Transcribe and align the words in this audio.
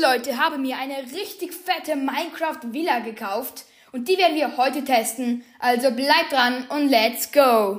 Leute, 0.00 0.38
habe 0.38 0.58
mir 0.58 0.76
eine 0.76 0.98
richtig 1.12 1.54
fette 1.54 1.96
Minecraft-Villa 1.96 3.00
gekauft 3.00 3.64
und 3.92 4.08
die 4.08 4.18
werden 4.18 4.36
wir 4.36 4.56
heute 4.56 4.84
testen. 4.84 5.44
Also 5.58 5.90
bleibt 5.90 6.32
dran 6.32 6.66
und 6.68 6.88
let's 6.88 7.32
go! 7.32 7.78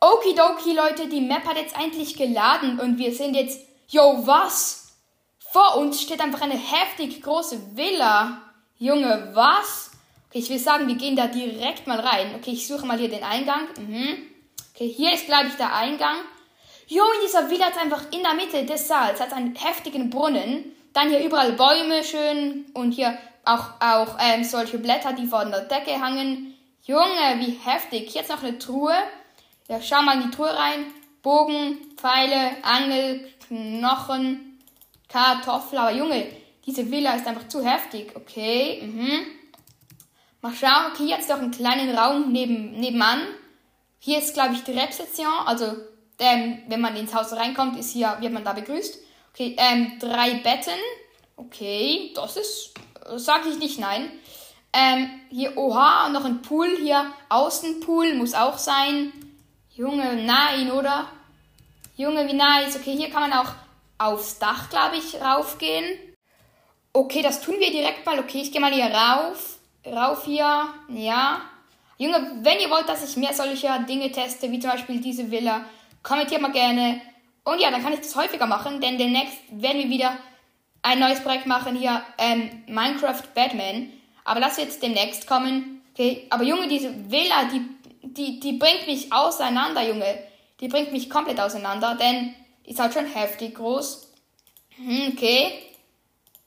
Okidoki, 0.00 0.72
Leute, 0.74 1.08
die 1.08 1.20
Map 1.20 1.44
hat 1.44 1.56
jetzt 1.56 1.76
endlich 1.76 2.16
geladen 2.16 2.78
und 2.78 2.98
wir 2.98 3.14
sind 3.14 3.34
jetzt... 3.34 3.60
Yo, 3.88 4.26
was? 4.26 4.96
Vor 5.50 5.78
uns 5.78 6.02
steht 6.02 6.20
einfach 6.20 6.42
eine 6.42 6.58
heftig 6.58 7.22
große 7.22 7.76
Villa. 7.76 8.42
Junge, 8.78 9.30
was? 9.32 9.90
Okay, 10.28 10.40
ich 10.40 10.50
will 10.50 10.58
sagen, 10.58 10.86
wir 10.86 10.96
gehen 10.96 11.16
da 11.16 11.26
direkt 11.26 11.86
mal 11.86 11.98
rein. 11.98 12.34
Okay, 12.36 12.50
ich 12.50 12.66
suche 12.66 12.86
mal 12.86 12.98
hier 12.98 13.08
den 13.08 13.24
Eingang. 13.24 13.62
Mhm. 13.78 14.18
Okay, 14.74 14.88
hier 14.88 15.14
ist, 15.14 15.26
glaube 15.26 15.48
ich, 15.48 15.54
der 15.54 15.74
Eingang. 15.74 16.16
Jo, 16.86 17.02
in 17.16 17.26
dieser 17.26 17.50
Villa 17.50 17.66
hat 17.66 17.78
einfach 17.78 18.04
in 18.12 18.22
der 18.22 18.34
Mitte 18.34 18.64
des 18.64 18.86
Saals 18.86 19.20
hat 19.20 19.32
einen 19.32 19.54
heftigen 19.56 20.10
Brunnen. 20.10 20.76
Dann 20.92 21.10
hier 21.10 21.24
überall 21.24 21.52
Bäume 21.52 22.02
schön 22.02 22.66
und 22.74 22.92
hier 22.92 23.16
auch, 23.44 23.70
auch 23.80 24.16
ähm, 24.20 24.44
solche 24.44 24.78
Blätter, 24.78 25.12
die 25.12 25.26
von 25.26 25.50
der 25.50 25.62
Decke 25.62 26.00
hangen. 26.00 26.54
Junge, 26.82 27.36
wie 27.38 27.58
heftig. 27.64 28.14
Ist 28.14 28.30
noch 28.30 28.42
eine 28.42 28.58
Truhe. 28.58 28.94
Ja, 29.68 29.80
schau 29.80 30.02
mal 30.02 30.16
in 30.16 30.30
die 30.30 30.36
Truhe 30.36 30.54
rein. 30.54 30.86
Bogen, 31.22 31.78
Pfeile, 31.96 32.52
Angel, 32.62 33.28
Knochen, 33.46 34.58
Kartoffel. 35.08 35.78
Aber 35.78 35.92
Junge, 35.92 36.26
diese 36.64 36.90
Villa 36.90 37.14
ist 37.14 37.26
einfach 37.26 37.48
zu 37.48 37.64
heftig. 37.64 38.12
Okay, 38.14 38.82
mhm. 38.82 39.26
Mal 40.40 40.54
schauen. 40.54 40.92
Okay, 40.92 41.04
jetzt 41.04 41.28
noch 41.28 41.38
einen 41.38 41.50
kleinen 41.50 41.96
Raum 41.96 42.32
neben, 42.32 42.72
nebenan. 42.72 43.20
Hier 43.98 44.18
ist, 44.18 44.34
glaube 44.34 44.54
ich, 44.54 44.62
die 44.62 44.72
Rezeption. 44.72 45.32
Also, 45.44 45.76
ähm, 46.18 46.62
wenn 46.68 46.80
man 46.80 46.96
ins 46.96 47.14
Haus 47.14 47.32
reinkommt, 47.32 47.78
ist 47.78 47.92
hier, 47.92 48.16
wird 48.20 48.32
man 48.32 48.44
da 48.44 48.52
begrüßt. 48.52 48.98
Okay, 49.38 49.54
ähm, 49.56 50.00
drei 50.00 50.34
Betten. 50.34 50.80
Okay, 51.36 52.10
das 52.12 52.36
ist, 52.36 52.74
sage 53.18 53.50
ich 53.50 53.58
nicht 53.60 53.78
nein. 53.78 54.10
Ähm, 54.72 55.08
hier, 55.30 55.56
oha, 55.56 56.08
noch 56.08 56.24
ein 56.24 56.42
Pool 56.42 56.76
hier. 56.82 57.12
Außenpool 57.28 58.14
muss 58.14 58.34
auch 58.34 58.58
sein. 58.58 59.12
Junge, 59.76 60.16
nein, 60.24 60.72
oder? 60.72 61.06
Junge, 61.96 62.26
wie 62.26 62.32
nice. 62.32 62.74
Okay, 62.74 62.96
hier 62.96 63.10
kann 63.10 63.30
man 63.30 63.32
auch 63.32 63.52
aufs 63.98 64.40
Dach, 64.40 64.70
glaube 64.70 64.96
ich, 64.96 65.20
raufgehen. 65.20 65.84
Okay, 66.92 67.22
das 67.22 67.40
tun 67.40 67.60
wir 67.60 67.70
direkt 67.70 68.04
mal. 68.04 68.18
Okay, 68.18 68.40
ich 68.40 68.50
gehe 68.50 68.60
mal 68.60 68.72
hier 68.72 68.92
rauf. 68.92 69.60
Rauf 69.86 70.24
hier. 70.24 70.66
Ja. 70.88 71.42
Junge, 71.96 72.40
wenn 72.42 72.58
ihr 72.58 72.70
wollt, 72.70 72.88
dass 72.88 73.08
ich 73.08 73.16
mehr 73.16 73.32
solcher 73.32 73.78
Dinge 73.78 74.10
teste, 74.10 74.50
wie 74.50 74.58
zum 74.58 74.72
Beispiel 74.72 75.00
diese 75.00 75.30
Villa, 75.30 75.64
kommentiert 76.02 76.40
mal 76.40 76.50
gerne. 76.50 77.00
Und 77.48 77.62
ja, 77.62 77.70
dann 77.70 77.82
kann 77.82 77.94
ich 77.94 78.00
das 78.00 78.14
häufiger 78.14 78.46
machen, 78.46 78.78
denn 78.78 78.98
demnächst 78.98 79.38
werden 79.50 79.78
wir 79.78 79.88
wieder 79.88 80.18
ein 80.82 80.98
neues 80.98 81.20
Projekt 81.20 81.46
machen 81.46 81.74
hier, 81.74 82.02
ähm, 82.18 82.62
Minecraft 82.66 83.22
Batman. 83.34 83.90
Aber 84.26 84.38
das 84.38 84.58
wird 84.58 84.82
demnächst 84.82 85.26
kommen. 85.26 85.80
Okay, 85.94 86.26
aber 86.28 86.44
Junge, 86.44 86.68
diese 86.68 86.92
Villa, 87.10 87.44
die, 87.44 87.62
die, 88.02 88.38
die 88.38 88.52
bringt 88.52 88.86
mich 88.86 89.10
auseinander, 89.14 89.80
Junge. 89.80 90.18
Die 90.60 90.68
bringt 90.68 90.92
mich 90.92 91.08
komplett 91.08 91.40
auseinander, 91.40 91.94
denn 91.94 92.34
die 92.66 92.72
ist 92.72 92.80
halt 92.80 92.92
schon 92.92 93.06
heftig 93.06 93.54
groß. 93.54 94.12
Mhm, 94.76 95.12
okay. 95.14 95.52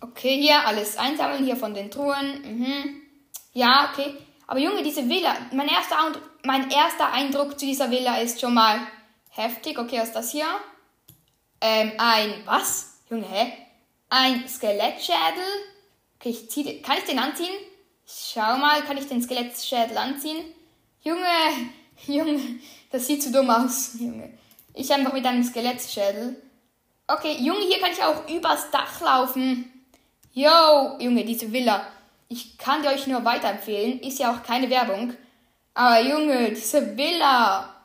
Okay, 0.00 0.40
hier 0.40 0.66
alles 0.66 0.96
einsammeln, 0.96 1.44
hier 1.44 1.56
von 1.56 1.74
den 1.74 1.90
Truhen. 1.90 2.40
Mhm. 2.42 3.02
Ja, 3.52 3.90
okay. 3.92 4.14
Aber 4.46 4.60
Junge, 4.60 4.82
diese 4.82 5.06
Villa, 5.06 5.36
mein 5.52 5.68
erster, 5.68 5.96
mein 6.42 6.70
erster 6.70 7.12
Eindruck 7.12 7.60
zu 7.60 7.66
dieser 7.66 7.90
Villa 7.90 8.16
ist 8.16 8.40
schon 8.40 8.54
mal 8.54 8.78
heftig. 9.28 9.78
Okay, 9.78 9.98
was 9.98 10.08
ist 10.08 10.16
das 10.16 10.32
hier? 10.32 10.46
Ähm, 11.60 11.92
ein, 11.98 12.34
was? 12.44 13.00
Junge, 13.08 13.26
hä? 13.28 13.52
Ein 14.08 14.48
Skelettschädel. 14.48 15.44
Okay, 16.18 16.30
ich 16.30 16.50
zieh, 16.50 16.82
kann 16.82 16.98
ich 16.98 17.04
den 17.04 17.18
anziehen? 17.18 17.54
Schau 18.06 18.56
mal, 18.56 18.82
kann 18.82 18.96
ich 18.96 19.08
den 19.08 19.22
Skelettschädel 19.22 19.96
anziehen? 19.96 20.44
Junge, 21.02 21.26
Junge, 22.06 22.40
das 22.90 23.06
sieht 23.06 23.22
zu 23.22 23.32
dumm 23.32 23.50
aus, 23.50 23.94
Junge. 24.00 24.32
Ich 24.74 24.92
einfach 24.92 25.12
mit 25.12 25.24
einem 25.24 25.42
Skelettschädel. 25.42 26.40
Okay, 27.06 27.36
Junge, 27.40 27.64
hier 27.66 27.80
kann 27.80 27.92
ich 27.92 28.02
auch 28.02 28.28
übers 28.28 28.70
Dach 28.70 29.00
laufen. 29.00 29.72
Yo, 30.32 30.98
Junge, 30.98 31.24
diese 31.24 31.50
Villa. 31.52 31.86
Ich 32.28 32.58
kann 32.58 32.82
dir 32.82 32.90
euch 32.90 33.06
nur 33.06 33.24
weiterempfehlen. 33.24 34.00
Ist 34.00 34.18
ja 34.18 34.32
auch 34.32 34.42
keine 34.42 34.68
Werbung. 34.68 35.14
Aber 35.74 36.00
Junge, 36.00 36.50
diese 36.50 36.96
Villa. 36.96 37.75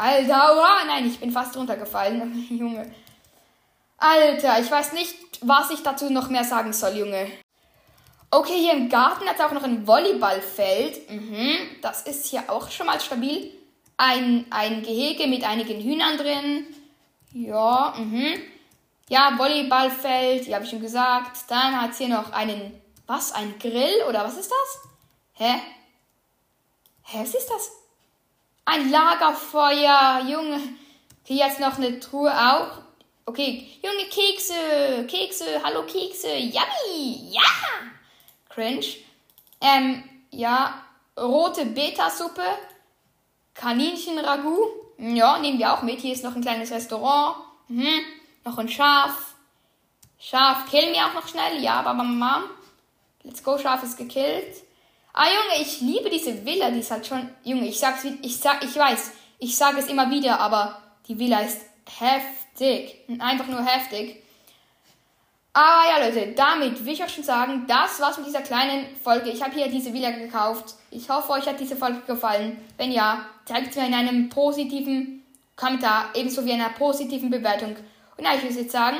Alter, 0.00 0.56
oh, 0.56 0.86
nein, 0.86 1.06
ich 1.06 1.20
bin 1.20 1.30
fast 1.30 1.54
runtergefallen. 1.58 2.46
Junge. 2.50 2.90
Alter, 3.98 4.58
ich 4.58 4.70
weiß 4.70 4.94
nicht, 4.94 5.14
was 5.42 5.70
ich 5.70 5.82
dazu 5.82 6.08
noch 6.10 6.30
mehr 6.30 6.44
sagen 6.44 6.72
soll, 6.72 6.96
Junge. 6.96 7.30
Okay, 8.30 8.58
hier 8.58 8.72
im 8.72 8.88
Garten 8.88 9.28
hat 9.28 9.36
es 9.36 9.44
auch 9.44 9.52
noch 9.52 9.62
ein 9.62 9.86
Volleyballfeld. 9.86 11.10
Mhm, 11.10 11.54
das 11.82 12.04
ist 12.04 12.24
hier 12.24 12.44
auch 12.48 12.70
schon 12.70 12.86
mal 12.86 12.98
stabil. 12.98 13.52
Ein, 13.98 14.46
ein 14.48 14.82
Gehege 14.82 15.26
mit 15.26 15.44
einigen 15.44 15.82
Hühnern 15.82 16.16
drin. 16.16 16.66
Ja, 17.32 17.92
mhm. 17.98 18.40
Ja, 19.10 19.34
Volleyballfeld, 19.36 20.46
die 20.46 20.54
habe 20.54 20.64
ich 20.64 20.70
schon 20.70 20.80
gesagt. 20.80 21.42
Dann 21.48 21.78
hat 21.78 21.90
es 21.90 21.98
hier 21.98 22.08
noch 22.08 22.32
einen 22.32 22.80
was? 23.06 23.32
Ein 23.32 23.58
Grill? 23.58 24.04
Oder 24.08 24.24
was 24.24 24.38
ist 24.38 24.50
das? 24.50 24.78
Hä? 25.34 25.60
Hä, 27.02 27.18
was 27.20 27.34
ist 27.34 27.50
das? 27.50 27.70
Ein 28.72 28.88
Lagerfeuer, 28.88 30.22
Junge. 30.28 30.60
Okay, 31.24 31.34
jetzt 31.34 31.58
noch 31.58 31.76
eine 31.76 31.98
Truhe 31.98 32.30
auch. 32.30 32.78
Okay, 33.26 33.66
Junge, 33.82 34.04
Kekse, 34.08 35.08
Kekse, 35.08 35.60
hallo 35.64 35.82
Kekse, 35.82 36.36
yummy, 36.36 37.32
ja. 37.32 37.42
Cringe. 38.48 38.86
Ähm, 39.60 40.04
ja, 40.30 40.84
rote 41.18 41.66
Beta-Suppe, 41.66 42.44
Kaninchen-Ragout. 43.54 44.68
Ja, 44.98 45.40
nehmen 45.40 45.58
wir 45.58 45.72
auch 45.72 45.82
mit. 45.82 45.98
Hier 45.98 46.12
ist 46.12 46.22
noch 46.22 46.36
ein 46.36 46.42
kleines 46.42 46.70
Restaurant. 46.70 47.38
Mhm. 47.66 48.04
Noch 48.44 48.56
ein 48.56 48.68
Schaf. 48.68 49.34
Schaf 50.20 50.70
killen 50.70 50.94
wir 50.94 51.06
auch 51.06 51.14
noch 51.14 51.26
schnell. 51.26 51.60
Ja, 51.60 51.82
Baba 51.82 52.04
Mama. 52.04 52.44
Let's 53.24 53.42
go, 53.42 53.58
Schaf 53.58 53.82
ist 53.82 53.98
gekillt. 53.98 54.62
Ah, 55.12 55.26
Junge, 55.26 55.62
ich 55.62 55.80
liebe 55.80 56.08
diese 56.08 56.44
Villa, 56.44 56.70
die 56.70 56.80
ist 56.80 56.90
halt 56.90 57.06
schon. 57.06 57.28
Junge, 57.42 57.66
ich 57.66 57.78
sag's 57.78 58.04
ich 58.04 58.36
sag, 58.36 58.64
ich 58.64 58.76
weiß, 58.76 59.12
ich 59.38 59.56
sage 59.56 59.78
es 59.78 59.86
immer 59.86 60.10
wieder, 60.10 60.38
aber 60.40 60.80
die 61.08 61.18
Villa 61.18 61.40
ist 61.40 61.60
heftig. 61.98 62.96
Einfach 63.18 63.46
nur 63.46 63.64
heftig. 63.64 64.22
Aber 65.52 65.90
ja, 65.90 66.06
Leute, 66.06 66.32
damit 66.36 66.84
will 66.84 66.92
ich 66.92 67.02
euch 67.02 67.12
schon 67.12 67.24
sagen, 67.24 67.64
das 67.66 67.98
war's 68.00 68.18
mit 68.18 68.26
dieser 68.26 68.42
kleinen 68.42 68.86
Folge. 69.02 69.30
Ich 69.30 69.42
habe 69.42 69.52
hier 69.52 69.68
diese 69.68 69.92
Villa 69.92 70.10
gekauft. 70.10 70.74
Ich 70.92 71.08
hoffe, 71.08 71.32
euch 71.32 71.46
hat 71.46 71.58
diese 71.58 71.74
Folge 71.74 72.00
gefallen. 72.06 72.56
Wenn 72.76 72.92
ja, 72.92 73.26
zeigt 73.46 73.70
es 73.70 73.76
mir 73.76 73.86
in 73.86 73.94
einem 73.94 74.28
positiven 74.28 75.24
Kommentar, 75.56 76.10
ebenso 76.14 76.44
wie 76.44 76.52
in 76.52 76.60
einer 76.60 76.70
positiven 76.70 77.30
Bewertung. 77.30 77.76
Und 78.16 78.24
ja, 78.24 78.34
ich 78.34 78.42
will 78.42 78.56
jetzt 78.56 78.70
sagen, 78.70 78.98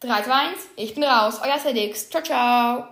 3, 0.00 0.22
2, 0.22 0.32
1, 0.32 0.58
ich 0.76 0.94
bin 0.94 1.04
raus. 1.04 1.40
Euer 1.42 1.58
Sedix. 1.58 2.10
Ciao, 2.10 2.22
ciao. 2.22 2.82